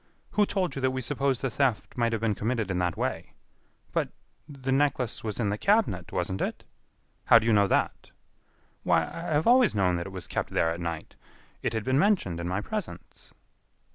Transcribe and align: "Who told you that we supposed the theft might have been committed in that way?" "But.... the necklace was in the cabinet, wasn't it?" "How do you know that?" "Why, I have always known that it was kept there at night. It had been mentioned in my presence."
"Who 0.31 0.47
told 0.47 0.73
you 0.75 0.81
that 0.81 0.89
we 0.89 0.99
supposed 0.99 1.43
the 1.43 1.51
theft 1.51 1.95
might 1.95 2.11
have 2.11 2.21
been 2.21 2.33
committed 2.33 2.71
in 2.71 2.79
that 2.79 2.97
way?" 2.97 3.33
"But.... 3.93 4.09
the 4.49 4.71
necklace 4.71 5.23
was 5.23 5.39
in 5.39 5.49
the 5.49 5.59
cabinet, 5.59 6.11
wasn't 6.11 6.41
it?" 6.41 6.63
"How 7.25 7.37
do 7.37 7.45
you 7.45 7.53
know 7.53 7.67
that?" 7.67 8.09
"Why, 8.81 9.03
I 9.03 9.19
have 9.21 9.45
always 9.45 9.75
known 9.75 9.97
that 9.97 10.07
it 10.07 10.11
was 10.11 10.25
kept 10.25 10.49
there 10.53 10.71
at 10.71 10.79
night. 10.81 11.13
It 11.61 11.73
had 11.73 11.83
been 11.83 11.99
mentioned 11.99 12.39
in 12.39 12.47
my 12.47 12.61
presence." 12.61 13.31